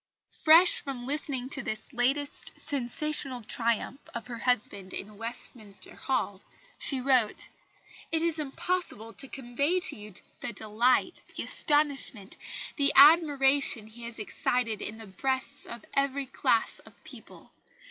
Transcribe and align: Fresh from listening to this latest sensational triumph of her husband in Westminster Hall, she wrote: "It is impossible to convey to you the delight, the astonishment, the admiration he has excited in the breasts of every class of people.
Fresh 0.29 0.79
from 0.81 1.05
listening 1.05 1.47
to 1.49 1.61
this 1.61 1.93
latest 1.93 2.59
sensational 2.59 3.43
triumph 3.43 4.01
of 4.15 4.25
her 4.25 4.39
husband 4.39 4.95
in 4.95 5.15
Westminster 5.15 5.95
Hall, 5.95 6.41
she 6.79 6.99
wrote: 6.99 7.49
"It 8.11 8.23
is 8.23 8.39
impossible 8.39 9.13
to 9.13 9.27
convey 9.27 9.79
to 9.81 9.95
you 9.95 10.15
the 10.39 10.53
delight, 10.53 11.21
the 11.35 11.43
astonishment, 11.43 12.35
the 12.77 12.91
admiration 12.95 13.85
he 13.85 14.05
has 14.05 14.17
excited 14.17 14.81
in 14.81 14.97
the 14.97 15.05
breasts 15.05 15.67
of 15.67 15.85
every 15.93 16.25
class 16.25 16.79
of 16.79 17.03
people. 17.03 17.51